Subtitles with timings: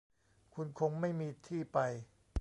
[0.53, 1.77] คุณคงไม่มีที่ไป